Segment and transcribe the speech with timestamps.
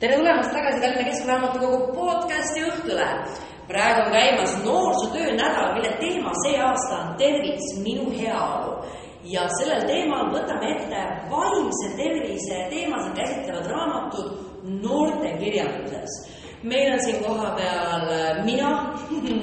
[0.00, 3.08] tere tulemast tagasi Tallinna Keskraamatukogu podcasti õhtule.
[3.68, 8.84] praegu on käimas noorsootöö nädal, mille teema see aasta on tervis, minu heaolu.
[9.24, 14.28] ja sellel teemal võtame ette vaimse tervise teemasid käsitlevad raamatud
[14.82, 16.12] noortekirjanduses.
[16.62, 18.08] meil on siin kohapeal
[18.44, 18.70] mina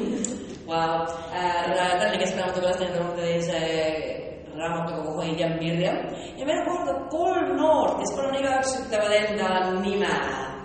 [0.70, 1.06] wow.
[1.38, 1.66] äh,
[2.00, 2.68] Tallinna Keskraamatukogu
[4.58, 5.98] lasteaiakohtadise raamatukogu hoidja Mirjam
[6.38, 9.50] ja meil on ka kolm noort, kes palun igaüks ütlevad enda
[9.82, 10.14] nime.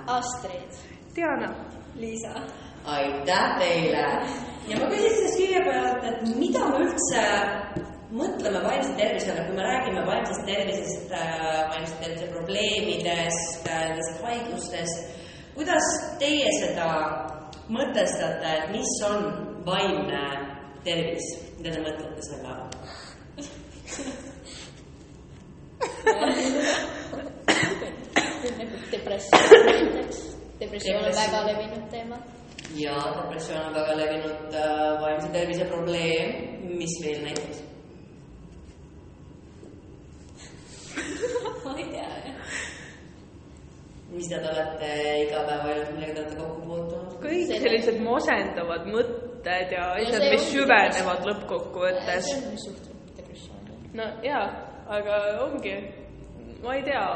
[0.07, 0.71] Astrid.
[1.17, 1.55] Diana.
[1.95, 2.33] Liisa.
[2.85, 4.07] aitäh teile
[4.69, 7.23] ja ma küsin siis kõigepealt, et mida me üldse
[8.13, 11.13] mõtleme vaimse tervisele, kui me räägime vaimsest tervisest,
[11.71, 15.15] vaimse tervise probleemidest, nendest haigustest,
[15.55, 16.89] kuidas teie seda
[17.71, 19.31] mõtestate, et mis on
[19.69, 20.25] vaimne
[20.85, 22.69] tervis, mida te mõtlete selle all?
[28.93, 30.37] Depressioon näiteks.
[30.61, 32.17] depressioon on väga levinud teema.
[32.77, 36.27] ja depressioon on väga levinud äh, vaimse tervise probleem,
[36.79, 37.63] mis veel näiteks?
[41.65, 42.37] ma ei tea jah.
[44.13, 44.93] mis te olete
[45.27, 47.19] igapäevaelus, millega te olete kokku puutunud?
[47.25, 52.92] kõik Seda- sellised masendavad mõtted ja asjad, mis süvenevad lõppkokkuvõttes see on suht depressioon.
[53.99, 54.45] No jaa,
[54.89, 55.75] aga ongi,
[56.63, 57.07] ma ei tea,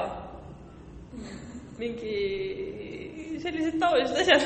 [1.81, 2.17] mingi
[3.43, 4.45] sellised tavalised asjad.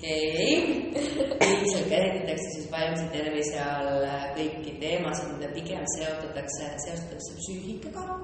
[0.00, 0.54] okei
[1.50, 4.04] üldiselt käsitletakse siis vaimse tervise all
[4.36, 8.20] kõiki teemasid, mida pigem seotatakse, seostatakse psüühikaga.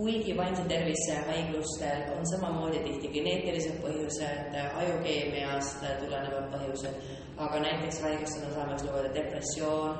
[0.00, 8.54] Kuigi vaimse tervise haigustel on samamoodi tihti geneetilised põhjused, ajukeemiast tulenevad põhjused, aga näiteks haigustena
[8.54, 9.98] saame lugeda depressioon,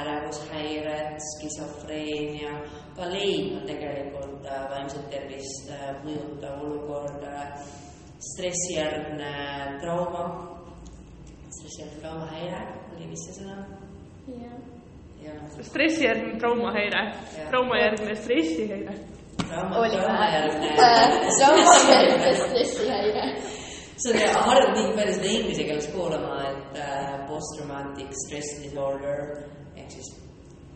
[0.00, 2.54] ärevushäired, skisofreenia,
[2.96, 7.66] ka leib on tegelikult äh, vaimset tervist äh, mõjutav olukord, äh,
[8.32, 9.34] stressijärgne
[9.82, 10.24] trauma,
[11.50, 12.62] stressijärgne traumahäire
[12.94, 13.58] oli vist see sõna?
[14.40, 14.56] jah.
[15.26, 15.44] jah.
[15.68, 17.04] stressijärgne traumahäire,
[17.50, 18.96] traumajärgne stressihäire.
[24.38, 29.20] On harjunud nii seda inglise keeles kuulama, et äh, post-traumatic stress disorder
[29.76, 30.10] ehk siis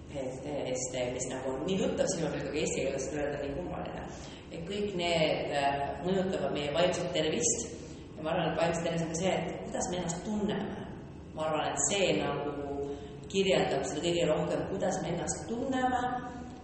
[0.08, 4.06] PTSD, mis nagu on nii tuttav silmapilt, aga eesti keeles seda öelda nii kummaline.
[4.52, 7.68] et kõik need äh, mõjutavad meie vaimset tervist
[8.16, 10.86] ja ma arvan, et vaimse tervis on ka see, et kuidas me ennast tunneme.
[11.34, 12.88] ma arvan, et see nagu
[13.28, 16.02] kirjeldab seda kõige rohkem, kuidas me ennast tunneme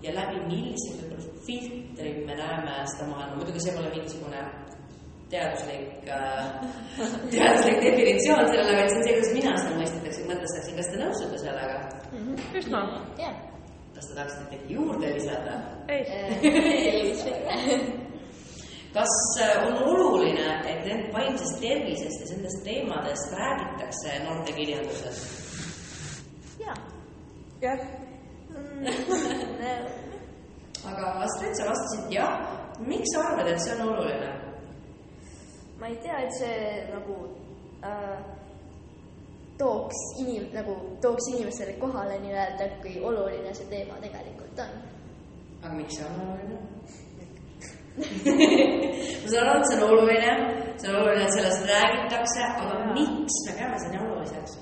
[0.02, 0.96] ja läbi millise
[1.46, 4.42] filtri me näeme seda maailma, muidugi see pole mingisugune
[5.30, 6.44] teaduslik äh,,
[7.32, 11.42] teaduslik definitsioon sellele, vaid see on see, kuidas mina seda mõistetakse, mõtestaksin, kas te nõustute
[11.42, 11.76] sellega?
[12.60, 12.82] üsna,
[13.20, 13.34] jah.
[13.96, 15.54] kas te tahaksite midagi juurde lisada?
[15.88, 16.02] ei,
[18.96, 25.18] kas äh, on oluline, et need vaimsest tervisest ja nendest teemadest räägitakse noortekirjanduses?
[26.62, 26.78] jaa.
[27.64, 27.80] jah,
[30.90, 32.32] aga Astrid, sa vastasid jah.
[32.86, 34.30] miks sa arvad, et see on oluline?
[35.80, 36.56] ma ei tea, et see
[36.92, 37.16] nagu
[37.84, 38.18] äh,
[39.58, 44.76] tooks inim-, nagu tooks inimesele kohale nii-öelda, kui oluline see teema tegelikult on.
[45.62, 46.58] aga miks see on oluline?
[49.22, 50.32] ma saan aru, et see on oluline,
[50.78, 54.58] see on oluline, et sellest räägitakse, aga miks me peame seda nii oluliseks?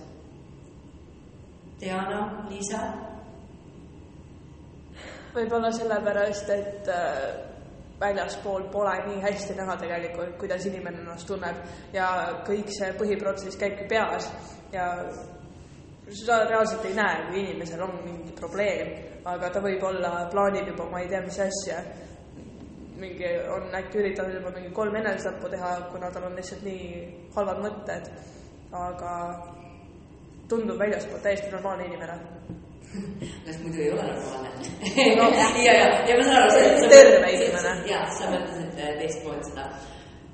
[1.81, 2.83] Diana, Liisa?
[5.34, 7.53] Võib-olla sellepärast, et äh,
[8.03, 12.09] väljaspool pole nii hästi näha tegelikult, kuidas inimene ennast tunneb ja
[12.47, 14.28] kõik see põhiprotsess käibki peas
[14.72, 14.88] ja
[16.25, 18.92] sa reaalselt ei näe, kui inimesel on mingi probleem,
[19.25, 21.78] aga ta võib olla, plaanib juba ma ei tea, mis asja,
[23.00, 26.88] mingi, on äkki üritanud juba mingi kolm enesetappu teha, kuna tal on lihtsalt nii
[27.37, 28.10] halvad mõtted,
[28.82, 29.15] aga
[30.50, 32.19] tundub väljaspool täiesti normaalne inimene
[33.47, 34.53] kas muidu ei ole normaalne
[35.16, 35.25] No.
[35.66, 37.72] ja, ja, ja ma saan aru, sa Terve inimene.
[37.91, 39.65] jah, sa mõtlesid teistmoodi seda.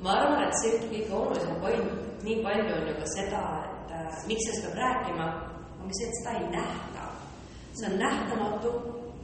[0.05, 1.88] ma arvan, et see kõige olulisem point,
[2.25, 5.26] nii palju on ju ka seda, et äh, miks sellest peab rääkima,
[5.82, 7.08] ongi see, et seda ei nähta.
[7.78, 8.75] see on nähtamatu,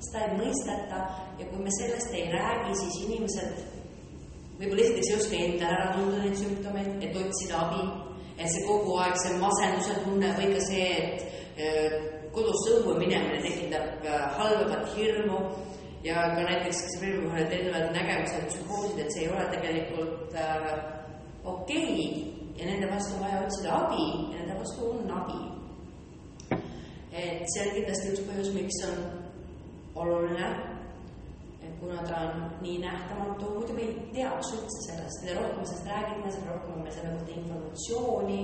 [0.06, 1.04] seda ei mõisteta
[1.40, 3.62] ja kui me sellest ei räägi, siis inimesed
[4.58, 7.86] võib-olla esiteks ei oska endale ära tunda neid sümptomeid, et otsida abi,
[8.38, 13.40] et see kogu aeg see masenduse tunne või ka see, et äh, kodus õue minemine
[13.42, 14.04] tekitab
[14.38, 15.38] halvemat hirmu
[16.04, 16.82] ja ka näiteks
[17.38, 20.68] et erinevad nägemused, psühhoosid, et see ei ole tegelikult äh,
[21.44, 22.58] okei okay.
[22.58, 25.40] ja nende vastu on vaja otsida abi ja nende vastu on abi.
[27.12, 28.96] et see on kindlasti üks põhjus, miks on
[29.94, 30.74] oluline
[31.80, 35.88] kuna ta on nii nähtamatu, muidu me ei teaks üldse sellest, mida rohkem me sellest
[35.92, 38.40] räägime, seda rohkem on meil selle kohta informatsiooni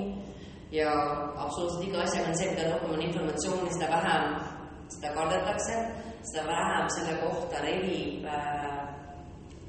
[0.72, 0.94] ja
[1.36, 4.40] absoluutselt iga asjaga on see, mida rohkem on informatsiooni, seda vähem
[4.94, 5.76] seda kardetakse,
[6.22, 8.78] seda vähem selle kohta levib äh,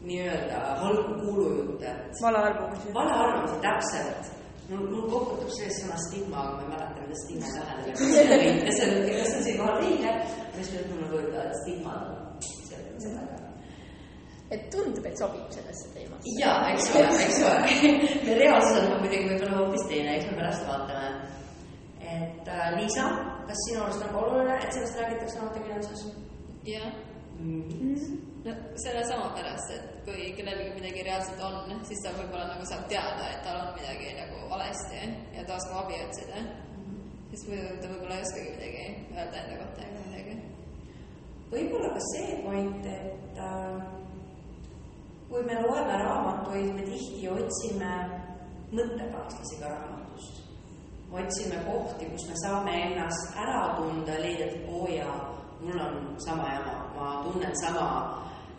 [0.02, 2.94] nii-öelda halbu kuulujutte, valearvamusi.
[2.94, 4.32] valearvamusi täpselt.
[4.70, 7.94] mul, mul koputab see sõna stigma, aga ma ei mäleta, mida stigma tähendab.
[7.94, 10.18] kas see on, kas see on siinkohal õige,
[10.58, 12.44] mis mul nagu öelda, et stigma on
[13.06, 13.51] seda.
[14.52, 16.34] Et tundub, et sobib sellesse teemasse.
[16.40, 18.40] jaa, eks ole, eks ole.
[18.42, 21.12] reaalsus on muidugi võib-olla hoopis teine, eks me pärast vaatame.
[22.02, 23.08] et äh, Liisa,
[23.48, 26.04] kas sinu arust on oluline, et sellest räägitakse noortekirjanduses?
[26.68, 26.92] jah,
[28.46, 33.30] no sellesama pärast, et kui kellelgi midagi reaalselt on, siis ta võib-olla nagu saab teada,
[33.32, 35.02] et tal on midagi nagu valesti
[35.38, 36.44] ja ta oskab abi otsida.
[37.32, 40.38] sest muidu ta võib-olla ei oskagi midagi öelda enda kohta ega midagi.
[41.56, 44.01] võib-olla ka see point, et äh,
[45.32, 47.92] kui me loeme raamatuid, me tihti otsime
[48.76, 50.42] mõttekaaslasi ka raamatust.
[51.12, 55.16] otsime kohti, kus me saame ennast ära tunda leida, et oo jaa,
[55.62, 55.96] mul on
[56.26, 57.88] sama jama, ma tunnen sama,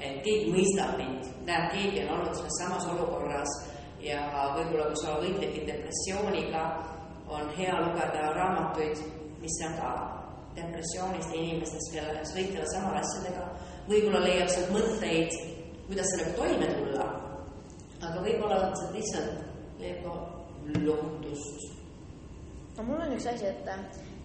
[0.00, 3.54] et keegi mõistab mind, näed, keegi on olnud selles samas olukorras
[4.00, 4.24] ja
[4.56, 6.66] võib-olla kui sa võitledki depressiooniga,
[7.28, 9.00] on hea lugeda raamatuid,
[9.44, 9.94] mis on ka
[10.56, 13.48] depressioonist ja inimestest, kes võitlevad samade asjadega,
[13.88, 15.51] võib-olla leiab sealt mõtteid,
[15.86, 17.08] kuidas sellega toime tulla,
[18.02, 20.14] aga võib-olla sealt lihtsalt leiab ka
[20.86, 21.68] lohutust.
[22.76, 23.66] no mul on üks asi, et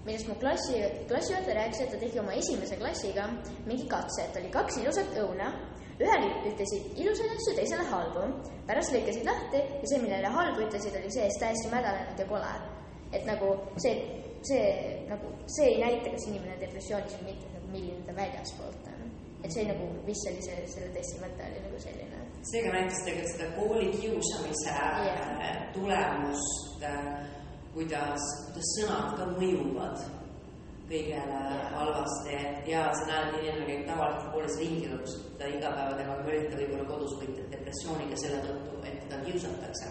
[0.07, 3.27] millest mu klassi, klassijuhataja rääkis, et ta tegi oma esimese klassiga
[3.65, 5.49] mingi katse, et oli kaks ilusat õuna,
[5.97, 8.27] ühele ütlesid ilusaid asju, teisele halbu,
[8.69, 12.53] pärast lõikasid lahti ja see, millele halbu ütlesid, oli sees täiesti mädanenud ja kole.
[13.11, 13.53] et nagu
[13.83, 13.95] see,
[14.45, 14.63] see
[15.09, 18.96] nagu, see ei näita, kas inimene on depressioonis või mitte, nagu milline ta väljaspoolt on.
[19.47, 22.19] Et see nagu, mis oli see, selle testi mõte oli nagu selline.
[22.51, 25.61] seega näitas tegelikult seda koolikiusamise yeah.
[25.75, 26.83] tulemust,
[27.75, 30.03] kuidas, kuidas sõnad ka mõjuvad
[30.87, 31.39] kõigele
[31.75, 32.35] halvasti
[32.71, 34.91] ja sa näed, inimene käib tavaliselt koolis ringi,
[35.39, 39.89] ta igapäevadega ei ürita võib-olla kodus võita depressiooniga selle tõttu, et teda kiusatakse.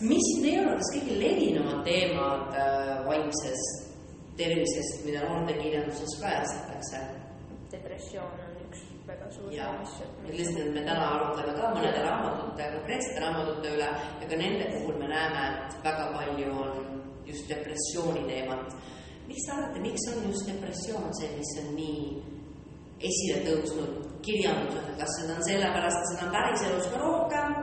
[0.00, 3.88] mis teie arvates kõige levinumad teemad äh, vaimsest
[4.36, 7.19] tervisest, mida noortekirjanduses kajastatakse?
[8.00, 9.92] Depressioon on üks väga suur ja mis,
[10.32, 13.88] lihtsalt me täna arutleme ka mõnede raamatute, konkreetsete raamatute üle
[14.20, 18.72] ja ka nende puhul me näeme, et väga palju on just depressiooni teemat.
[19.28, 22.06] miks te arvate, miks on just depressioon see, mis on nii
[23.10, 23.92] esile tõusnud
[24.24, 27.54] kirjanduses, kas seda on sellepärast, et seda on päriselus ka rohkem,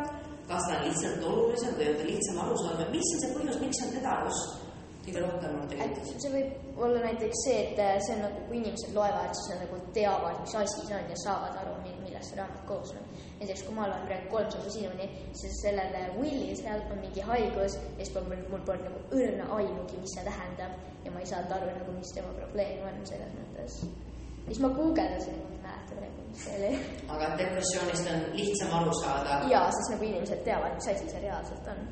[0.52, 3.84] kas ta on lihtsalt olulisem või on ta lihtsam arusaadav, mis on see põhjus, miks
[3.88, 4.67] on teda just
[5.08, 6.22] kõige rohkem et tegelikult?
[6.22, 9.64] see võib olla näiteks see, et äh, see on nagu, kui inimesed loevad, siis nad
[9.64, 13.22] nagu teavad, mis asi see on ja saavad aru, millest see raamat koosneb.
[13.40, 15.08] näiteks kui ma loen praegu Kolm sammu sinuni,
[15.42, 20.02] siis sellele Willi seal on mingi haigus ja siis mul, mul polnud nagu õrna aimugi,
[20.04, 23.82] mis see tähendab ja ma ei saanud aru nagu, mis tema probleem on selles mõttes.
[24.48, 26.74] siis ma guugeldasin, ma ei mäleta praegu, mis see oli.
[27.16, 29.44] aga depressioonist on lihtsam aru saada.
[29.54, 31.86] jaa, sest nagu inimesed teavad, mis asi see reaalselt on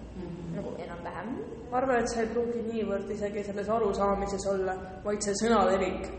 [0.59, 1.31] nagu enam-vähem.
[1.71, 6.11] ma arvan, et see ei pruugi niivõrd isegi selles arusaamises olla, vaid see sõnalevik.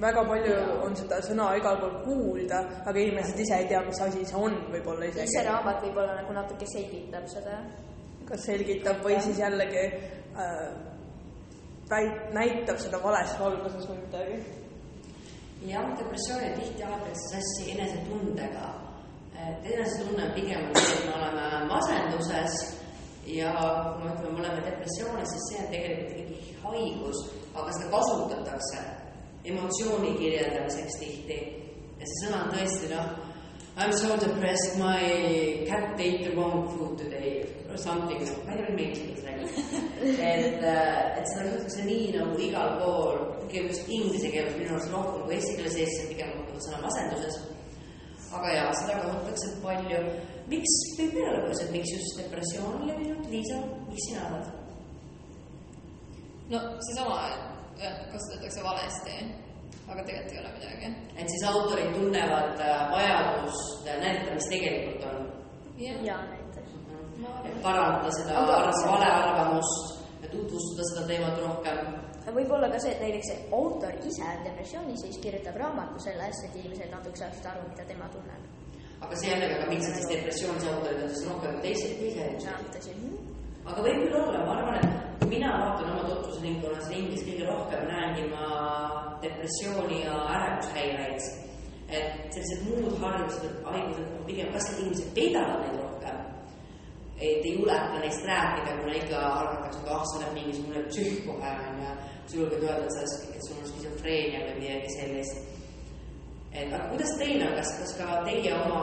[0.00, 4.24] väga palju on seda sõna igal pool kuulda, aga inimesed ise ei tea, mis asi
[4.26, 5.48] see on, võib-olla see isegi.
[5.48, 7.62] raamat võib-olla nagu natuke selgitab seda
[8.32, 9.82] kas selgitab või siis jällegi
[10.40, 10.60] äh,
[11.90, 14.38] väit-, näitab seda vales valguses või midagi.
[15.68, 18.70] jah, depressiooni tihti aetakse sassi enesetundega.
[19.42, 22.58] et enesetunne on pigem see, et me oleme masenduses
[23.26, 23.52] ja
[23.94, 27.20] kui me ütleme, me oleme depressioonis, siis see on tegelikult ikkagi haigus,
[27.54, 28.86] aga seda kasutatakse
[29.44, 31.38] emotsiooni kirjeldamiseks tihti.
[32.00, 33.12] ja see sõna on tõesti noh,
[33.72, 38.58] I m so depressed, my cat ate the wrong food today or something, ma ei
[38.58, 39.48] tea, mis keeles räägib.
[40.02, 40.60] et,
[41.18, 45.38] et seda kasutatakse nii nagu igal pool, pigem just inglise keeles minu arust rohkem kui
[45.38, 47.40] eesti keeles, Eestis pigem kasutatakse sõna masenduses.
[48.36, 50.04] aga jaa, seda kasutatakse palju.
[50.52, 54.50] miks, võib veel olla põhjus, et miks just depressioon on levinud, Liisa, mis sina arvad?
[56.52, 57.16] no seesama,
[57.80, 59.16] et kasutatakse valesti,
[59.88, 60.92] aga tegelikult ei ole midagi.
[61.16, 65.26] et siis autorid tunnevad vajadust näidata, mis tegelikult on.
[65.80, 66.78] jah, ja näiteks.
[67.48, 71.84] et parandada seda Aga valearvamust ja tutvustada seda teemat rohkem
[72.30, 76.44] võib-olla ka see, et näiteks see autor ise on depressioonis ja siis kirjutab raamatu sellest,
[76.46, 78.61] et inimesed natuke saaksid aru, mida tema tunneb.
[79.02, 83.02] Aga see jällegi, aga miks siis depressioonis autorid on siis rohkem kui teised, teised
[83.62, 87.86] aga võib küll olla, ma arvan, et kui mina vaatan oma tutvusringkonnas ringis, kõige rohkem
[87.90, 88.48] näengi ma
[89.22, 91.30] depressiooni ja ärevushäireid.
[91.92, 96.22] et sellised muud harjumused, haigused on pigem kas need inimesed peidavad neid rohkem,
[97.18, 101.52] et ei juleta neist rääkida, kuna ikka arvatakse, et ah, sa oled mingisugune psühh kohe
[101.68, 101.90] onju.
[102.26, 105.51] sa julged öelda, et sa oled, sul on skisofreenia või midagi sellist
[106.52, 108.82] et aga kuidas teil on, kas, kas ka teie oma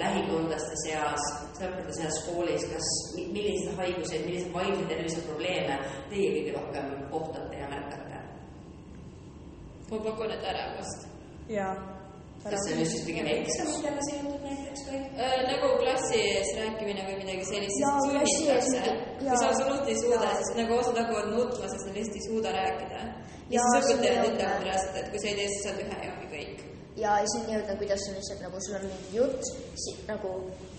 [0.00, 5.78] lähikondlaste seas, sõprade seas koolis, kas milliseid haiguseid, milliseid vaimse tervise probleeme
[6.12, 8.20] teie kõige rohkem kohtate ja märkate?
[9.92, 11.08] ma pakun, et ärevust.
[11.52, 11.72] jaa.
[12.42, 15.00] kas see on just siis pigem eksamitega seotud näiteks või?
[15.26, 18.96] Äh, nagu klassi ees rääkimine või midagi sellist, siis sunnitakse.
[19.20, 22.56] kui sa absoluutselt ei suuda, siis nagu osad hakkavad nutma, sest nad lihtsalt ei suuda
[22.56, 23.06] rääkida.
[23.54, 26.30] ja siis õpetajad ütlevad reaalselt, et kui sa ei tee, siis saad ühe ja ongi
[26.36, 26.68] kõik.
[26.96, 29.42] Ja siis nii-öelda, kuidas on lihtsalt nagu sul on mingi jutt
[29.84, 30.28] si- nagu,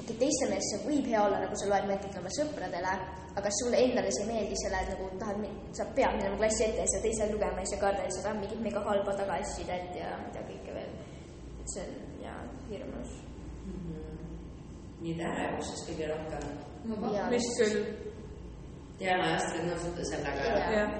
[0.01, 2.93] okay, teiste meelest see võib hea olla, nagu sa loed näiteks oma sõpradele,
[3.39, 5.47] aga sulle endale see ei meeldi, sa lähed nagu tahad,
[5.79, 8.39] sa pead minema klassi ette ja sa teisele lugema ja sa kardad, et sa saad
[8.41, 10.93] mingit mega halba tagasisidet ja mida kõike veel.
[11.63, 12.39] et see on jaa,
[12.69, 13.11] hirmus.
[15.01, 16.43] nii et ärevusest kõige rohkem.
[17.31, 17.79] Vist küll,
[18.99, 20.53] Diana ja Astrid nõustute sellega?
[20.77, 20.93] Jah.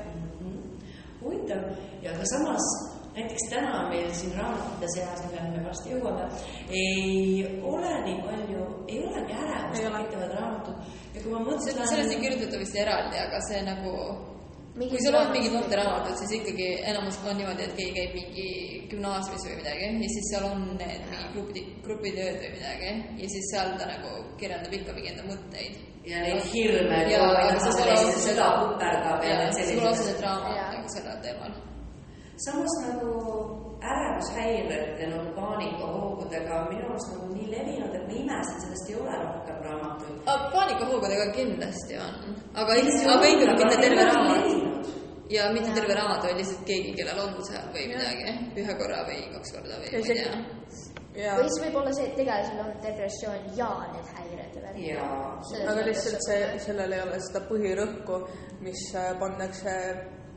[1.22, 1.64] huvitav
[2.04, 2.66] ja aga samas
[3.16, 6.26] näiteks täna meil siin raamatute seas, milleni me varsti jõuame,
[6.70, 9.98] ei ole nii palju, ei olegi ärevust Ei ole.
[9.98, 10.76] tekitavad raamatud
[11.16, 11.88] ja kui ma mõtlen.
[11.88, 13.92] sellest ei kirjutata vist eraldi, aga see nagu
[14.74, 18.14] Mingi kui sa loed raamat- mingit noorteraamatut, siis ikkagi enamus on niimoodi, et keegi käib
[18.18, 18.46] mingi
[18.90, 22.90] gümnaasiumis või midagi ja siis seal on need mingi grupid, grupitööd või midagi
[23.22, 25.76] ja siis seal ta nagu kirjeldab ikka mingi enda mõtteid.
[26.10, 29.90] ja neid hirme, oo, aga pole teist otseselt- süda puterdab ja ja need see pole
[29.94, 31.54] otseselt raamat nagu sellel teemal.
[32.46, 33.12] Samas nagu
[33.92, 38.96] ärevushäired ja nagu paanikahoogudega on minu arust nagu nii levinud, et ma imestan, sellest ei
[39.02, 40.18] ole rohkem raamatuid.
[40.56, 42.72] paanikahoogudega kindlasti on, aga
[43.16, 44.46] aga ikka mitte terve raamat.
[45.30, 49.20] ja mitte terve raamat, vaid lihtsalt keegi, kellel on seal või midagi, ühe korra või
[49.36, 50.24] kaks korda või Ja ma ei see-
[51.14, 51.36] tea.
[51.38, 54.80] või siis võib olla see, et tegelasel on depressioon ja need häired veel.
[54.88, 55.42] jaa.
[55.72, 58.16] aga lihtsalt see, sellel ei ole seda põhirõhku,
[58.62, 59.76] mis äh, pannakse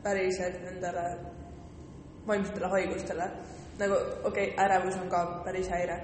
[0.03, 1.07] päriselt nendele
[2.26, 3.30] vaimsetele haigustele.
[3.78, 6.00] nagu okei okay,, ärevus on ka päris häire,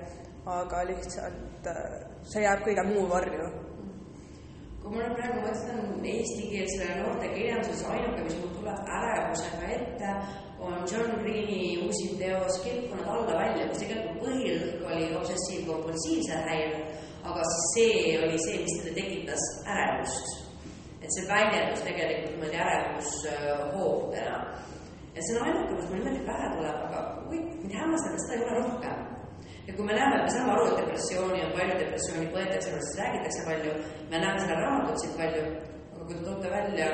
[0.46, 1.82] aga lihtsalt äh,
[2.22, 3.50] see jääb kõige muu varju.
[4.82, 10.14] kui ma nüüd praegu mõtlen eestikeelsele noortekirjanduses, ainuke, mis mul tuleb ärevusega ette,
[10.62, 16.92] on John Greeni uusim teos Kilpkonnad alla välja, kus tegelikult põhirõhk oli obsessiivkompulsiivsed häired,
[17.30, 20.38] aga see oli see, mis talle tekitas ärevust.
[21.02, 24.36] et see väljendus tegelikult niimoodi ärevushoogudena.
[25.16, 28.38] Ja see on ainuke, mis mul niimoodi pähe tuleb, aga huvitav, mind hämmastab, et seda
[28.38, 29.02] ei ole rohkem
[29.66, 33.44] ja kui me näeme, me saame aru, et depressiooni on palju, depressiooni põetakse, sellest räägitakse
[33.48, 33.74] palju,
[34.10, 35.44] me näeme seda raamatut palju,
[35.92, 36.88] aga kui te toote välja,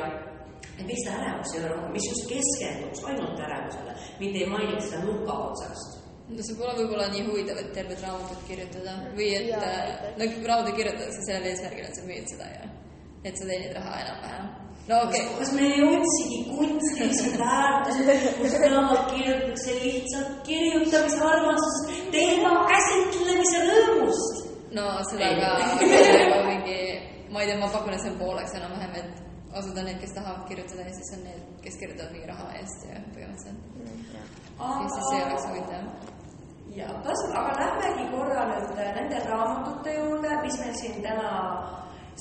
[0.67, 4.91] et miks seda ärevust ei ole rohkem, mis just keskenduks ainult ärevusele, mitte ei mainiks
[4.91, 5.97] seda nurga otsast.
[6.29, 8.99] no see pole võib-olla nii huvitav, et tervet raamatut kirjutada.
[9.17, 12.73] Või et Jaa, äh, no raamatut kirjutatakse sellel eesmärgil, et sa müüd seda ju,
[13.25, 14.51] et sa teenid raha enam-vähem.
[14.97, 18.05] okay., kas me ei otsigi kunstilisi väärtusi,
[18.39, 24.45] kus raamat kirjutatakse lihtsalt kirjutamise armastusest, teema käsitlemise rõõmust?
[24.73, 26.79] no seda ka nagu mingi,
[27.33, 30.15] ma ei tea, ma pakun, et see on pooleks enam-vähem, et osad on need, kes
[30.17, 33.59] tahavad kirjutada ja siis on need, kes kirjutavad mingi raha eest ja põhimõtteliselt.
[34.61, 35.85] ja siis see oleks huvitav.
[36.79, 41.31] ja kas, aga lähmegi korra nüüd nende raamatute juurde, mis meil siin täna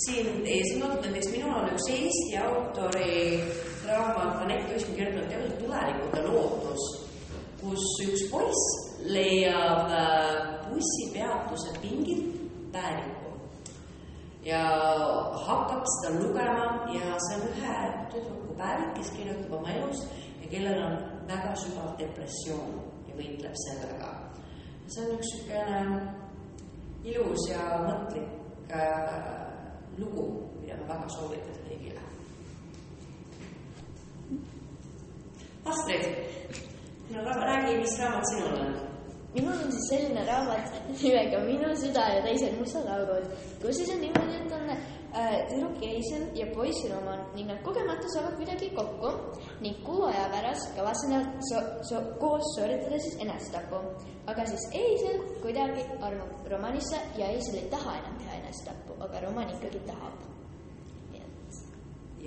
[0.06, 3.44] siin olnud, näiteks minul on üks Eesti autori
[3.88, 6.84] raamat, Anett on kirjutanud Teaduse tulevikute lootus,
[7.62, 8.66] kus üks poiss
[9.10, 9.90] leiab
[10.70, 12.36] bussipeatuse pingilt
[12.72, 13.32] päeviku
[14.46, 14.62] ja
[15.48, 17.80] hakkab seda lugema ja see on ühe
[18.14, 20.08] tüdruku päevik, kes kirjutab oma elust
[20.42, 20.96] ja kellel on
[21.28, 22.78] väga sügav depressioon
[23.10, 24.14] ja võitleb sellega.
[24.88, 25.82] see on üks niisugune
[27.04, 29.47] ilus ja mõtlik äh,
[29.98, 30.26] lugu,
[30.62, 32.02] mida ma väga soovitan kõigile.
[35.68, 36.06] Astrid,
[37.14, 38.78] räägi, mis raamat sinul on?
[39.38, 43.26] minul on siis selline raamat nimega Minu süda ja teised mustad augud,
[43.62, 48.10] kus siis on niimoodi, et on äh, tüdruk Eisel ja poiss Roman ning nad kogemata
[48.14, 49.12] saavad kuidagi kokku
[49.62, 53.82] ning kuu aja pärast kavatsevad so, so, koos sooritada siis enesetapu.
[54.32, 59.50] aga siis Eisel kuidagi armub Romanisse ja Eisel ei taha enam teha enesetapu, aga Roman
[59.56, 60.16] ikkagi tahab.
[61.12, 61.60] nii et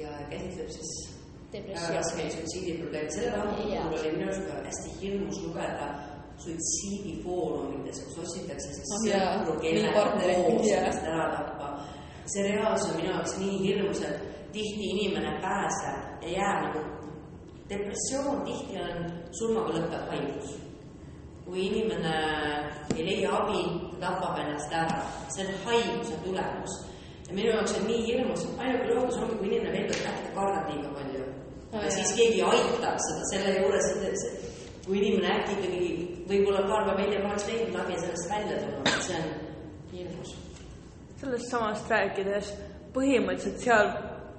[0.02, 0.92] ja käsitleb siis
[1.52, 1.96] väga depressioon.
[1.96, 3.10] raskeid suitsiidiprobleeme.
[3.10, 5.86] selle raamatu puhul oli minu arust ka hästi hirmus lugeda
[6.44, 11.68] suitsiidifoorumites, kus otsitakse siis sõpru, kelle koos ennast ära tappa.
[12.26, 16.80] see reaalsus on minu jaoks nii hirmus, et tihti inimene pääseb ja jääb nagu,
[17.68, 20.56] depressioon tihti on surmaga lõppev haigus.
[21.44, 22.14] kui inimene
[22.96, 25.02] ei leia abi, tapab ennast ära.
[25.34, 26.72] see on haiguse tulemus.
[27.28, 30.70] ja minu jaoks on nii hirmus, ainuke lootus ongi, kui inimene veel peab äkki kardab
[30.72, 31.24] liiga palju.
[31.72, 34.24] Aa, ja siis keegi aitab seda selle juures,
[34.86, 35.90] kui inimene äkki ikkagi
[36.30, 39.30] võib-olla paar päeva hiljem oleks leidnud abi ja sellest välja tulnud, et see on
[39.92, 40.34] hirmus.
[41.20, 42.52] sellest samast rääkides,
[42.94, 43.92] põhimõtteliselt seal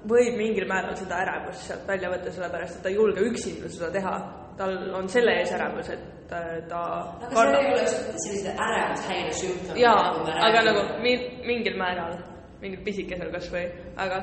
[0.08, 3.90] võib mingil määral seda ärevust sealt välja võtta, sellepärast et ta ei julge üksinda seda
[3.94, 4.14] teha.
[4.58, 6.82] Tal on selle ees ärevus, et äh, ta
[7.20, 9.80] aga seal ei ole sellised ärevushäire sümptomid.
[9.82, 10.04] jaa,
[10.48, 12.16] aga nagu mi- mingil määral,
[12.62, 13.66] mingil pisikesel kasvõi,
[13.96, 14.22] aga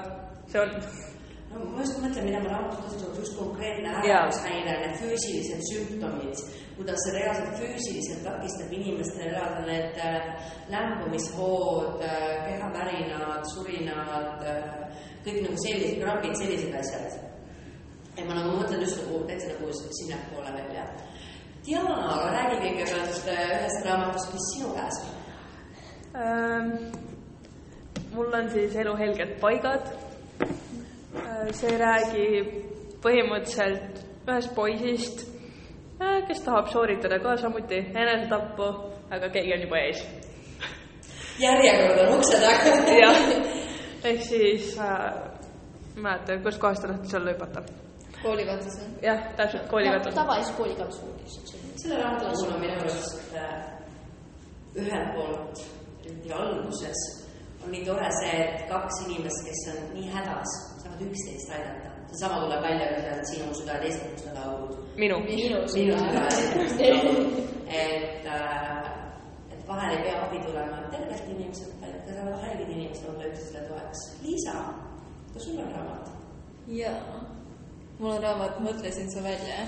[0.52, 0.72] see on,
[1.52, 6.44] no ma just mõtlen, mida ma raamatus ütlen, just konkreetne ärevushäire, need füüsilised sümptomid,
[6.78, 10.30] kuidas see reaalselt füüsiliselt takistab inimestel elada, need äh,
[10.74, 12.00] lämbumisvood,
[12.46, 14.46] kehavärinad, surinad,
[15.26, 17.18] kõik nagu sellised krambid, sellised asjad.
[18.18, 20.86] Ja ma nagu mõtlen just nagu täitsa nagu sinnapoole välja.
[21.66, 21.96] Diana,
[22.34, 25.10] räägi kõigepealt äh, ühest raamatust, mis sinu käes on.
[26.24, 26.70] ähm,
[28.14, 29.92] mul on siis Eluhelged paigad.
[31.52, 32.50] see räägib
[33.04, 35.24] põhimõtteliselt ühest poisist,
[36.28, 38.68] kes tahab sooritada ka samuti enesetappu,
[39.10, 40.04] aga keegi on juba ees
[41.40, 42.76] järjekord on ukse taga.
[43.00, 43.20] jah,
[44.04, 45.14] ehk siis äh,
[45.96, 47.64] mäleta, kustkohast te tahate seal hüpata.
[48.24, 48.96] Koolikatus on.
[49.02, 50.14] jah, täpselt koolikatus.
[50.16, 51.74] tavalises koolikatsus lihtsalt selline.
[51.78, 53.54] selle raamatu puhul on minu arust äh,
[54.76, 55.66] ühelt poolt
[56.06, 57.20] eriti alguses
[57.64, 61.90] on nii tore see, et kaks inimest, kes on nii hädas, saavad üksteist aidata.
[62.12, 64.78] seesama tuleb välja ka sealt sinu süda ja teiste süda augud.
[64.98, 65.20] minu.
[65.20, 66.54] minu minu süda ja süda.
[66.56, 67.42] teiste augud.
[67.68, 68.88] et äh,,
[69.54, 73.68] et vahel ei pea abi tulema tervelt inimeselt, vaid ka saavad haiged inimesed olla üksteisele
[73.68, 74.06] toeks.
[74.24, 74.56] Liisa,
[75.34, 76.10] kas sul on raamat?
[76.68, 77.20] jaa,
[78.00, 79.64] mul on raamat Mõtlesin su välja,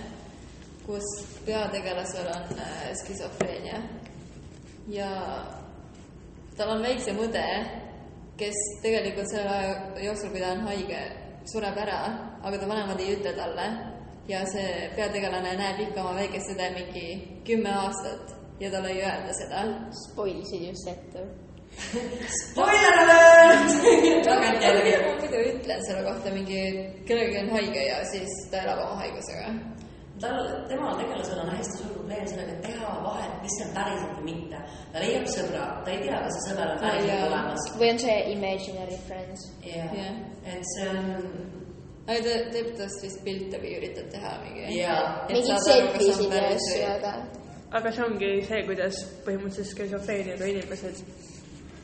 [0.86, 1.08] kus
[1.46, 3.82] peategelasel on äh, skisofreenia.
[4.92, 5.10] Ja
[6.58, 7.46] tal on väiksem õde,
[8.40, 9.74] kes tegelikult selle aja
[10.08, 11.02] jooksul, kui ta on haige,
[11.52, 12.00] sureb ära,
[12.42, 13.68] aga ta vanemad ei ütle talle.
[14.30, 17.06] Ja see peategelane näeb ikka oma väikest õde mingi
[17.48, 19.64] kümme aastat ja talle ei öelda seda.
[20.06, 21.26] Spoilisid just ette.
[21.72, 23.72] Spoiler alert!
[24.26, 24.92] tagantjärgi.
[25.04, 26.64] ma muidu ütlen selle kohta mingi,
[27.08, 29.54] kellelgi on haige ja siis ta elab oma haigusega.
[30.22, 34.28] tal, tema tegelasel on hästi suur probleem sellega, et teha vahet, mis on päriselt või
[34.28, 34.62] mitte.
[34.92, 37.68] ta leiab sõbra, ta ei tea, kas see sõber on päriselt olemas.
[37.80, 39.50] või on see imaginary friends?
[39.66, 39.98] jah
[40.54, 41.12] et see on,
[42.06, 44.68] aga ta teeb tast vist pilte või üritab teha mingi.
[45.34, 47.20] mingid selfisid ja asju, aga
[47.80, 51.06] aga see ongi see, kuidas põhimõtteliselt skisofreeniaga inimesed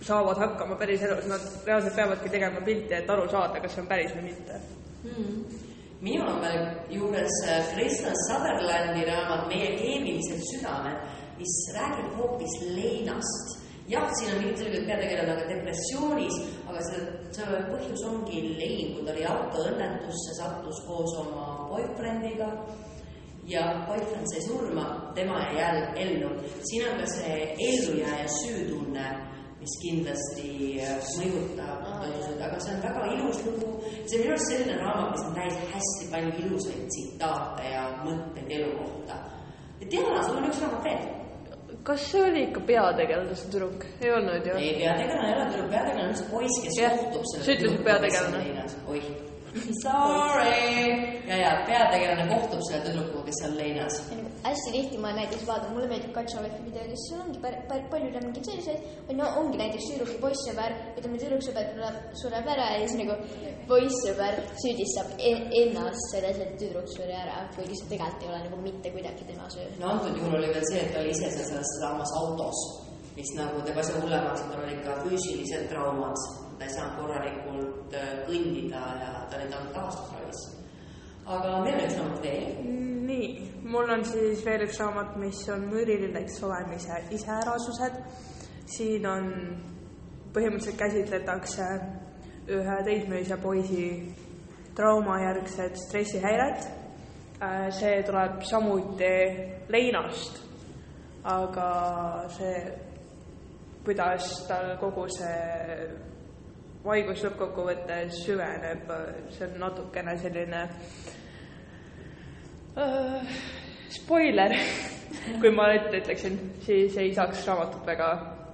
[0.08, 3.89] saavad hakkama päris elus, nad reaalselt peavadki tegema pilte, et aru saada, kas see on
[3.91, 4.60] päris või mitte.
[6.02, 11.00] minul on veel juures äh, Kristen Sutherlandi raamat Meie keemilised südamed,
[11.39, 13.56] mis räägib hoopis leinast.
[13.88, 17.06] jah, siin on ilmselgelt peategelane ka depressioonis, aga see,
[17.38, 22.52] selle põhjus ongi lein, kui ta oli autoõnnetusse, sattus koos oma boyfriendiga
[23.48, 26.30] ja boyfriend sai surma, tema jäi jälle ellu.
[26.70, 29.06] siin on ka see ellujääja süütunne,
[29.67, 30.49] mis kindlasti
[30.80, 31.88] äh, mõjutab
[32.47, 33.69] aga see on väga ilus lugu.
[34.08, 38.51] see on minu arust selline raamat, mis on täis hästi palju ilusaid tsitaate ja mõtteid
[38.58, 39.19] elu kohta.
[39.82, 41.06] ja Diana, sul on üks raamat veel.
[41.84, 43.88] kas see oli ikka peategelase tüdruk?
[44.01, 44.56] ei olnud ju?
[44.56, 47.84] ei, peategelane ei ole tüdruk, peategelane on üks poiss, kes Jah, kohtub selle sa ütlesid
[47.89, 48.67] peategelane.
[48.93, 49.12] oih,
[49.84, 50.74] sorry.
[51.30, 54.02] ja, ja peategelane kohtub selle tüdrukuga, kes on leinas
[54.48, 57.39] hästi tihti ma näiteks vaatan, mulle meeldib Katšalevi videod ja siis ongi
[57.91, 62.50] palju on mingeid selliseid, või no ongi näiteks tüdruk ja poissõber, ütleme tüdruksõber tuleb, sureb
[62.54, 63.17] ära ja siis nagu
[63.72, 68.62] poissõber süüdistab en, ennast selles, et tüdruk suri ära, kuigi see tegelikult ei ole nagu
[68.63, 69.67] mitte kuidagi tema süü.
[69.82, 72.63] no antud juhul oli veel see, et ta oli ise seal selles samas autos,
[73.17, 77.66] mis nagu teeb asja hullemaks, et tal olid ka füüsilised traumad, ta ei saanud korralikult
[77.93, 80.41] äh, kõndida ja ta oli olnud taastusravis.
[81.26, 82.45] aga meil on üks raamat veel.
[83.08, 83.28] nii,
[83.63, 88.02] mul on siis veel üks raamat, mis on müürililleks olemise iseärasused.
[88.65, 89.30] siin on,
[90.34, 91.67] põhimõtteliselt käsitletakse
[92.47, 94.15] ühe teismelise poisi
[94.76, 96.67] traumajärgset stressihäiret.
[97.69, 99.13] see tuleb samuti
[99.69, 100.39] leinast,
[101.23, 101.69] aga
[102.34, 102.62] see,
[103.86, 106.08] kuidas tal kogu see
[106.93, 108.89] haigus lõppkokkuvõttes süveneb,
[109.36, 110.63] see on natukene selline
[112.78, 113.38] uh,
[114.00, 114.56] spoiler,
[115.41, 118.10] kui ma ette ütleksin, siis ei saaks raamatut väga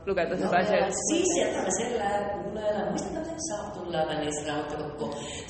[0.06, 5.06] lugeda sedasi, et siis jätame selle kuulajale mõistmiseks, saab tulla Tallinnasse raamatukokku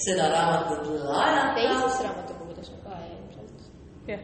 [0.05, 1.55] seda raamatut laenata.
[1.57, 3.67] teistes raamatukogudes on ka ilmselt.
[4.11, 4.23] jah,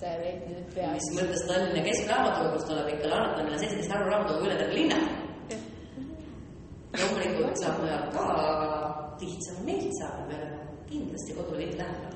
[0.00, 4.60] see võib nüüd pea mis mõttes Tallinna Keskraamatukogust tuleb ikka laenutamine seitseteist arvu raamatukogu üle
[4.62, 4.98] terve linna.
[6.98, 7.27] loomulikult
[7.62, 8.70] saab mujal ka, aga
[9.20, 10.58] lihtsam meilt saada, me oleme
[10.90, 12.14] kindlasti koduliit lähemal.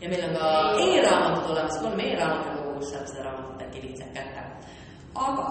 [0.00, 0.46] ja meil on ka
[0.84, 4.42] e-raamatud olemas, kolm e-raamatukogu, kus saab seda raamatut äkki lihtsalt kätte.
[5.14, 5.46] aga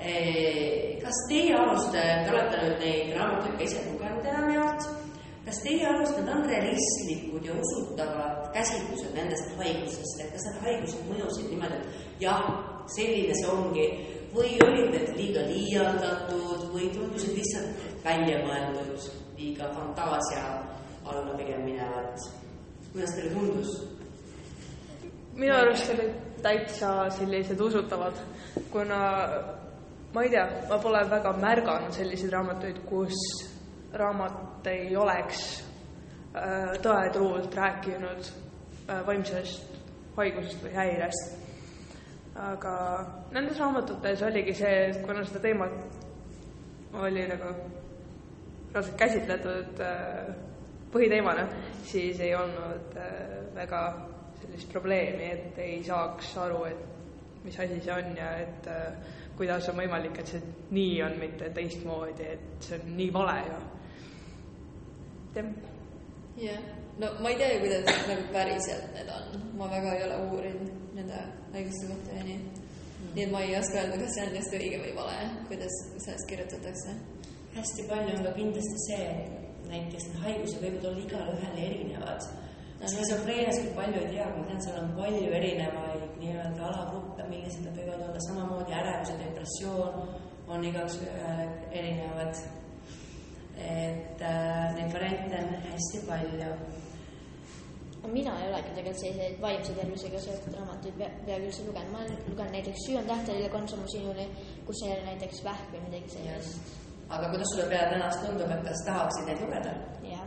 [0.00, 4.88] eh, kas teie arust, te olete nüüd neid raamatuid ka ise lugenud enamjaolt,
[5.46, 11.10] kas teie arust need on realistlikud ja usutavad käsitlused nendest haigustest, et kas need haigused
[11.10, 12.46] mõjusid niimoodi, et jah,
[12.94, 13.88] selline see ongi
[14.34, 20.44] või olid need liiga liialdatud või tundusid lihtsalt välja mõeldud, liiga fantaasia
[21.08, 22.18] alla pigem minevad.
[22.92, 23.70] kuidas teile tundus?
[25.38, 28.16] minu arust olid täitsa sellised usutavad,
[28.70, 28.98] kuna
[30.14, 33.16] ma ei tea, ma pole väga märganud selliseid raamatuid, kus
[33.92, 35.42] raamat ei oleks
[36.34, 39.78] äh, tõetruult rääkinud äh, vaimsest
[40.18, 41.47] haigusest või häirest.
[42.38, 42.72] Aga
[43.34, 45.72] nendes raamatutes oligi see, et kuna seda teemat
[47.02, 47.52] oli nagu
[48.74, 50.28] raudselt käsitletud äh,
[50.92, 51.46] põhiteemana,
[51.84, 53.12] siis ei olnud äh,
[53.54, 53.82] väga
[54.40, 59.68] sellist probleemi, et ei saaks aru, et mis asi see on ja et äh, kuidas
[59.70, 60.42] on võimalik, et see
[60.74, 63.58] nii on, mitte teistmoodi, et see on nii vale ja
[65.38, 65.50] jah,
[66.42, 70.16] jah, no ma ei tea ju, kuidas nagu päriselt need on, ma väga ei ole
[70.30, 71.20] uurinud nende
[71.54, 72.38] haiguste kohta ja nii.
[73.14, 76.28] nii et ma ei oska öelda, kas see on just õige või vale, kuidas sellest
[76.30, 76.96] kirjutatakse.
[77.54, 82.28] hästi palju on ka kindlasti see, et näiteks need haigused võivad olla igale ühele erinevad.
[82.84, 87.66] skisofreeniast kui palju ei tea, aga ma tean, seal on palju erinevaid nii-öelda alagruppe, millised
[87.66, 89.94] nad võivad olla, samamoodi ärevus ja depressioon
[90.48, 92.46] on igaüks ühele erinevad.
[93.58, 96.52] et äh, neid variante on hästi palju.
[98.06, 102.18] Mina ei olegi tegelikult selliseid vaimse tervisega seotud raamatuid pea- peaaegu üldse lugenud, ma olen
[102.30, 104.28] lugenud näiteks Süü on kolm sammu sinuni,
[104.66, 106.76] kus ei ole näiteks vähk või midagi sellist.
[107.08, 109.74] aga kuidas sulle peale tänast tundub, et kas tahaksid neid lugeda?
[110.02, 110.26] jah,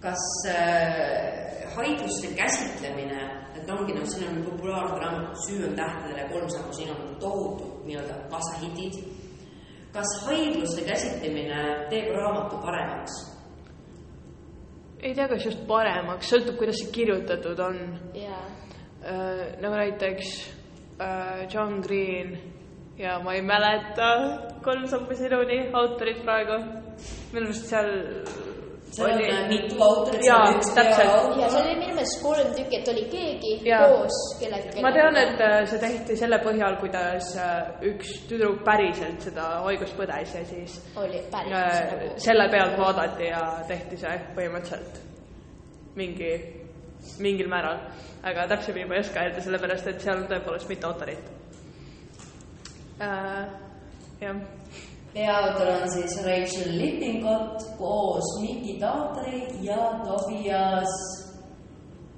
[0.00, 3.20] kas äh, haiguste käsitlemine,
[3.56, 5.76] et ongi noh, siin on populaarsed raamatud Süü on
[6.32, 9.04] kolm sammu siin on tohutud nii-öelda kasahitid.
[9.92, 13.33] kas haiguste käsitlemine teeb raamatu paremaks?
[15.04, 17.80] Ei tea, kas just paremaks, sõltub, kuidas see kirjutatud on
[18.16, 18.38] ja
[19.04, 19.54] äh,.
[19.60, 20.32] nagu näiteks
[20.98, 22.38] äh, John Green
[22.98, 24.08] ja ma ei mäleta
[24.64, 26.58] kolm sammu sinuni autorit praegu.
[27.34, 27.90] minu arust seal
[29.00, 30.98] on äh, mitu autorit, seal on üks täpselt.
[30.98, 31.38] peaautor.
[31.40, 33.88] ja seal oli minu meelest kolm tükki, et oli keegi Jaa.
[33.88, 34.82] koos kellegagi.
[34.84, 37.54] ma tean, et äh, see tehti selle põhjal, kuidas äh,
[37.90, 43.42] üks tüdruk päriselt seda haigust põdes ja siis oli päris äh, selle pealt vaadati ja
[43.68, 45.00] tehti see põhimõtteliselt
[45.98, 46.32] mingi,
[47.22, 47.86] mingil määral.
[48.24, 51.32] aga täpsemini ma ei oska öelda, sellepärast et seal on tõepoolest mitu autorit
[53.02, 53.46] äh,.
[54.20, 54.44] jah,
[55.14, 60.94] peaautor on siis Rachel Lippingot koos Miki Taatri ja Tobias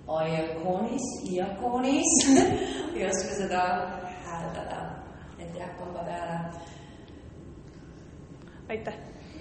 [0.07, 2.13] Iakonis, Iakonis,
[2.97, 3.63] ei oska seda
[4.25, 4.79] hääldada,
[5.39, 6.39] et jääb kamba peale.
[8.69, 8.95] Aitäh.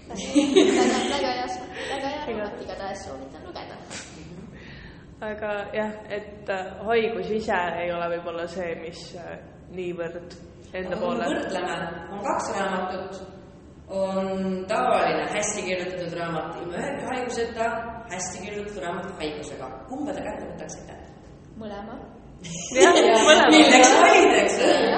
[0.10, 1.48] väga, hea,
[1.90, 3.76] väga hea raamat, igatahes soovitan lugeda.
[5.22, 9.38] aga jah, et äh, haigus ise ei ole võib-olla see, mis äh,
[9.74, 10.34] niivõrd
[10.74, 11.78] enda poole võrdleme,
[12.12, 13.22] on kaks raamatut,
[13.90, 17.70] on tavaline hästi kirjutatud raamat ilma ühegi haiguseta,
[18.10, 19.70] hästi kirjutatud raamat haigusega.
[19.90, 20.98] kumba te kätte võtaksite?
[21.60, 22.00] mõlema.
[23.54, 24.98] milleks valida, eks ole?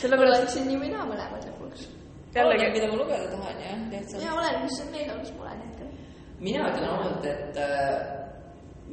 [0.00, 1.88] sellepärast oleksin nii või naa mõlemad lõpuks.
[2.36, 4.22] jällegi mida ma lugeda tahan jah, lihtsalt.
[4.24, 5.90] ja oleneb, mis on neil, mis pole hetkel.
[6.40, 8.16] mina ütlen ausalt, et äh,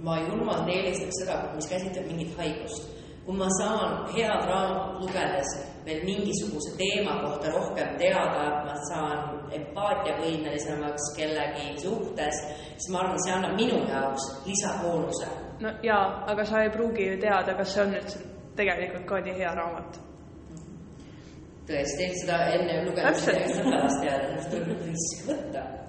[0.03, 2.91] ma julmalt eelistaks seda, mis käsitleb mingit haigust.
[3.25, 5.51] Kui ma saan head raamatut lugedes
[5.86, 9.19] veel mingisuguse teema kohta rohkem teada, ma saan
[9.51, 12.39] empaatiavõimelisemaks kellegi suhtes,
[12.77, 15.27] siis ma arvan, see annab minu jaoks lisaboonuse.
[15.59, 18.23] no jaa, aga sa ei pruugi ju teada, kas see on üldse
[18.55, 20.01] tegelikult ka nii hea raamat.
[21.67, 25.83] tõesti, seda enne lugemist ja seda pärast teada, sellest tuleb risk võtta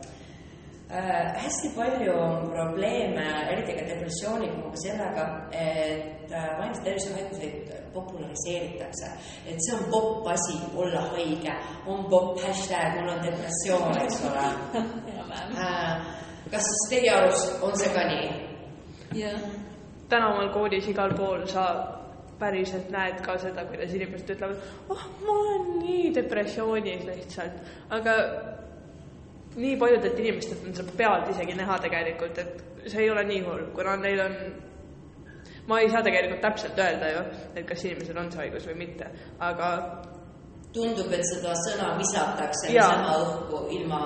[0.95, 1.43] äh,.
[1.43, 9.11] hästi palju on probleeme, eriti ka depressiooniga, ka sellega, et äh, vaimse tervise haiguseid populariseeritakse.
[9.47, 14.47] et see on popp asi olla haige, on popp hashtag mul on depressioon, eks ole
[15.67, 16.07] äh,.
[16.51, 18.31] kas teie arust on see ka nii?
[19.15, 19.41] jah,
[20.09, 21.69] tänaval koolis igal pool sa
[22.39, 24.59] päriselt näed ka seda, kuidas inimesed ütlevad,
[24.91, 27.61] oh, ma olen nii depressioonis lihtsalt,
[27.95, 28.17] aga
[29.57, 33.67] nii paljudelt inimestelt on seda pealt isegi näha tegelikult, et see ei ole nii hull,
[33.77, 34.39] kuna neil on
[35.67, 37.23] ma ei saa tegelikult täpselt öelda ju,
[37.57, 39.09] et kas inimesel on see haigus või mitte,
[39.41, 39.69] aga
[40.75, 44.01] tundub, et seda sõna visatakse niisama õhku ilma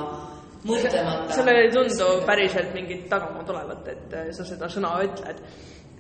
[0.69, 1.33] mõtlemata.
[1.35, 5.43] sellel ei tundu päriselt mingit tagamaad olevat, et äh, sa seda sõna ütled.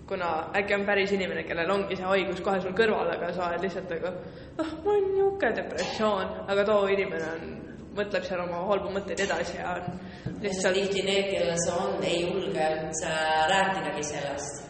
[0.08, 3.60] kuna äkki on päris inimene, kellel ongi see haigus kohe sul kõrval, aga sa oled
[3.66, 4.12] lihtsalt nagu
[4.56, 7.50] noh, mul on niisugune depressioon, aga too inimene on,
[7.96, 9.98] mõtleb seal oma halbu mõtteid edasi ja on
[10.42, 13.12] lihtsalt tihti need, kellel see on, ei julge üldse
[13.52, 14.64] rääkidagi sellest.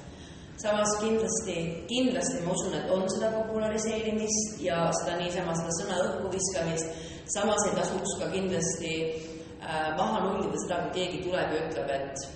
[0.59, 1.57] samas kindlasti,
[1.90, 6.96] kindlasti ma usun, et on seda populariseerimist ja seda niisama seda sõna õhku viskamist.
[7.35, 12.26] samas ei tasuks ka kindlasti äh, maha nullida seda, kui keegi tuleb ja ütleb, et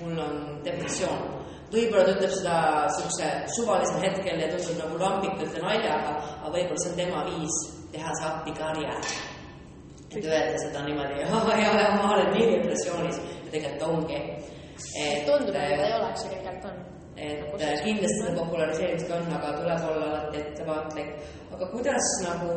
[0.00, 1.28] mul on depressioon.
[1.74, 2.56] võib-olla ta ütleb seda
[2.86, 7.62] niisuguse suvalisel hetkel ja tundub nagu lambikalt ja naljaga, aga võib-olla see on tema viis
[7.92, 8.96] teha see appikarje
[10.16, 14.20] et öelda seda niimoodi, ja, ja ma olen nii depressioonis ja tegelikult ongi.
[15.26, 16.80] tundub, et ei oleks, aga tegelikult on.
[17.16, 21.14] et äh, kindlasti populariseerimist on, aga tuleb olla alati ettevaatlik.
[21.54, 22.56] aga kuidas nagu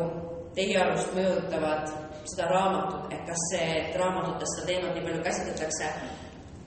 [0.55, 1.89] teie arust mõjutavad
[2.25, 5.89] seda raamatut, et kas see, et raamatutes seda teemat nii palju käsitletakse,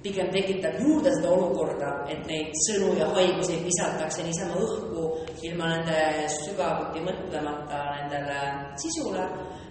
[0.02, 5.06] pigem tekitab juurde seda olukorda, et neid sõnu ja haigusi visatakse niisama õhku
[5.48, 8.38] ilma nende sügavuti mõtlemata nendele
[8.78, 9.24] sisule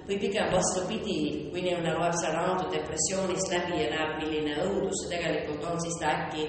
[0.07, 1.19] või pigem vastupidi,
[1.51, 5.97] kui inimene loeb selle raamatu depressioonist läbi ja näeb, milline õudus see tegelikult on, siis
[6.01, 6.45] ta äkki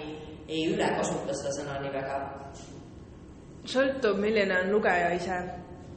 [0.48, 2.18] ei ülekasuta seda sõna nii väga.
[3.68, 5.40] sõltub, milline on lugeja ise.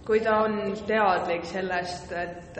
[0.05, 2.57] kui ta on teadlik sellest, et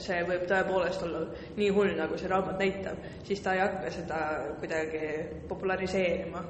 [0.00, 1.24] see võib tõepoolest olla
[1.56, 4.20] nii hull, nagu see raamat näitab, siis ta ei hakka seda
[4.60, 5.00] kuidagi
[5.48, 6.44] populariseerima.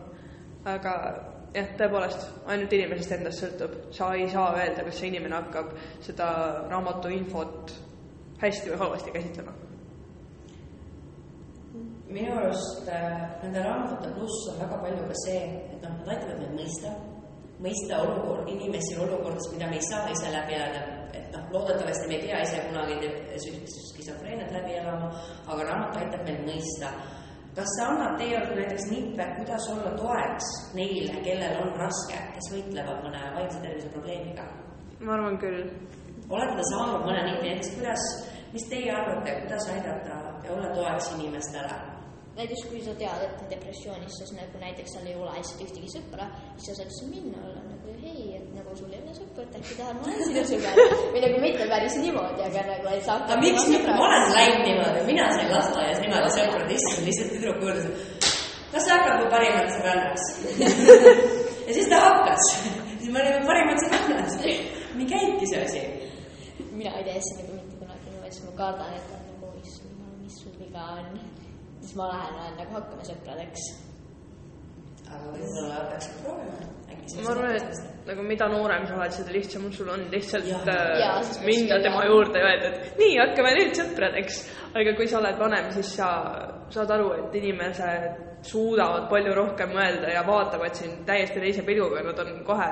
[0.65, 0.93] aga
[1.55, 3.81] jah, tõepoolest, ainult inimesest endast sõltub.
[3.91, 5.73] sa ei saa öelda, kas see inimene hakkab
[6.05, 6.29] seda
[6.69, 7.73] raamatu infot
[8.45, 9.55] hästi või halvasti käsitlema.
[12.15, 15.41] minu arust äh, nende raamatute pluss on väga palju ka see,
[15.73, 16.93] et noh, nad aitavad meid mõista,
[17.65, 20.85] mõista olukord, inimesi olukordas, mida me ei saa ise läbi elada,
[21.17, 23.11] et noh, loodetavasti me ei pea ise kunagi
[23.89, 25.11] skisofreeniat läbi elama,
[25.47, 26.93] aga raamat aitab meil mõista.
[27.55, 32.49] kas see annab teie arvates näiteks nippe, kuidas olla toeks neile, kellel on raske, kes
[32.51, 34.47] võitlevad mõne vaimse tervise probleemiga?
[35.01, 35.61] ma arvan küll.
[36.31, 38.09] olete te saanud mõne nipi, näiteks kuidas,
[38.55, 41.75] mis teie arvate, kuidas aidata ja olla toeks inimestele?
[42.37, 46.27] näiteks kui sa tead, et depressioonis, siis nagu näiteks seal ei ole lihtsalt ühtegi sõpra,
[46.57, 49.59] siis sa saad siis minna olla nagu hei, et nagu sul ei ole sõpra, et
[49.61, 50.81] äkki tahad, ma olen sinu sõber.
[51.15, 54.67] või nagu mitte päris niimoodi, aga nagu, et sa aga miks mitte, ma olen läinud
[54.69, 57.87] niimoodi, mina sain lasteaias niimoodi sõprade istun lihtsalt tüdruk juures.
[58.75, 60.25] kas sa hakkad mu parimaks sõbrannaks?
[61.69, 62.51] ja siis ta hakkas,
[62.99, 64.35] siis me olime parimad sõbrannad.
[64.99, 65.87] nii käibki see asi.
[66.75, 69.95] mina ei tee seda nagu mitte kunagi niimoodi, siis ma kardan, et on nagu, issand
[70.25, 71.19] mis sul viga on.
[71.81, 73.67] siis ma lähen, olen nagu hakkame sõpradeks.
[75.11, 76.71] aga võib-olla peaksid proovima.
[77.25, 80.69] ma arvan, et nagu mida noorem sa oled, seda lihtsam sul on lihtsalt Jah.
[80.69, 84.45] äh, siis minna peaks tema küll, juurde ja öelda, et nii, hakkame nüüd sõpradeks.
[84.75, 86.13] aga kui sa oled vanem, siis sa
[86.75, 88.09] saad aru, et inimesed
[88.45, 92.71] suudavad palju rohkem mõelda ja vaatavad sind täiesti teise pilguga, nad on kohe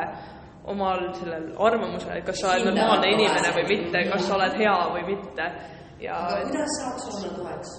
[0.64, 4.76] omal sellel arvamusel, et kas sa oled normaalne inimene või mitte, kas sa oled hea
[4.94, 5.48] või mitte.
[6.02, 7.74] ja aga kuidas saaks olla toeks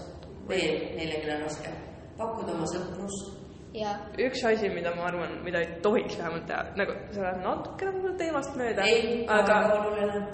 [0.50, 1.74] veel neile, kellel on raske?
[2.18, 3.32] pakkuda oma sõprust.
[3.74, 7.94] ja üks asi, mida ma arvan, mida ei tohiks vähemalt teha, nagu sa lähed natukene
[7.96, 10.26] võib-olla teemast mööda, ei, aga oluline.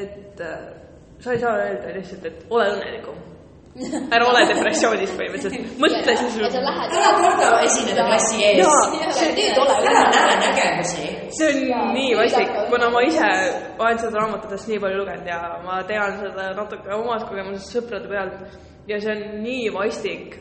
[0.00, 0.64] et äh,
[1.20, 3.20] sa ei saa öelda lihtsalt, et ole õnnelikum.
[4.14, 6.38] ära ole depressioonis põhimõtteliselt, mõtle siis.
[6.42, 8.58] ja ära karda esineda klassi ees.
[8.58, 9.28] Jaa.
[9.36, 9.76] tee tole.
[9.86, 11.06] ära näe nägemusi.
[11.36, 13.28] see on Jaa, nii vastik kuna ma ise
[13.78, 18.58] olen seda raamatutest nii palju lugenud ja ma tean seda natuke omast kogemusest sõprade pealt
[18.90, 20.34] ja see on nii vastik,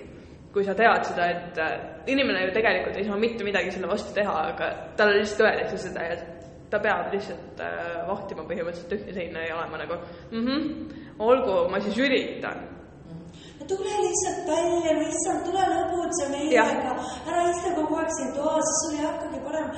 [0.53, 1.77] kui sa tead seda, et äh,
[2.09, 6.07] inimene ju tegelikult ei saa mitte midagi selle vastu teha, aga talle lihtsalt öeldakse seda
[6.09, 6.17] ja
[6.73, 10.01] ta peab lihtsalt äh, vahtima põhimõtteliselt ühte seina ja olema nagu
[10.33, 10.67] mhmh,
[11.29, 12.78] olgu, ma siis üritan
[13.71, 16.95] tule lihtsalt välja, issand, tule lõbutse meiega,
[17.29, 19.69] ära istu kogu aeg siin toas, sul ei hakkagi parem.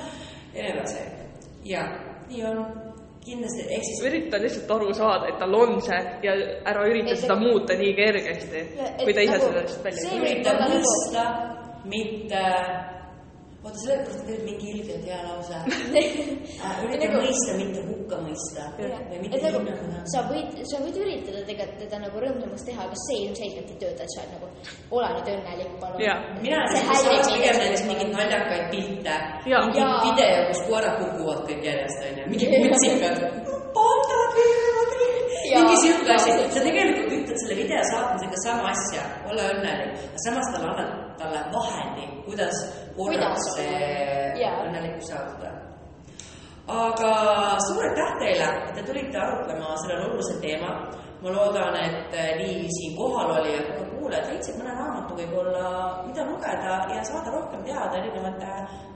[0.54, 1.02] ja nii edasi.
[1.64, 1.82] ja
[2.28, 2.62] nii on,
[3.24, 6.32] kindlasti, ehk siis ürita lihtsalt aru saada, et tal on see ja
[6.72, 8.64] ära ürita Et- seda muuta nii kergesti
[9.04, 10.30] kui ta ise nagu sellest välja see- ei tule.
[10.30, 11.24] ürita võib olla mõista,
[11.84, 12.42] mitte,
[13.62, 15.58] oota, sellepärast tegelikult mingi ilgelt hea lause.
[16.84, 18.66] ürita Nagu- mõista, mitte hukka mõista.
[18.78, 19.60] Nagu
[20.12, 24.06] sa võid, sa võid üritada tegelikult teda nagu rõõmsamaks teha, aga see ilmselgelt ei tööta,
[24.06, 24.50] et sa oled nagu,
[24.98, 26.26] ole nüüd õnnelik, palun.
[26.42, 32.06] Mina näiteks saaks pigem nendest mingeid naljakaid pilte, mingi video, kus koerad kukuvad kõik järjest
[32.10, 33.22] onju, mingi kutsikad,
[33.78, 34.22] pandad
[35.52, 35.60] Jaa.
[35.60, 40.48] mingi siuke asi, sa tegelikult ütled selle video saatmisega sama asja, ole õnnelik, aga samas
[40.54, 42.60] talle annad talle vahendi, kuidas
[42.96, 45.52] Kuidas see õnnelikkus saavutada.
[46.72, 47.12] aga
[47.66, 50.84] suur aitäh teile, et te tulite arutlema sellel olulisel teemal.
[51.22, 55.68] ma loodan, et nii siin kohalolijad kui ka kuulajad leidsid mõne raamatu võib-olla,
[56.06, 58.50] mida lugeda ja saada rohkem teada erinevate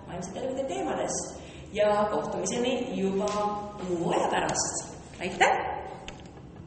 [0.09, 1.41] vaimse tervise teemadest.
[1.73, 3.31] ja kohtumiseni juba
[3.79, 4.95] kuu aja pärast.
[5.21, 5.76] aitäh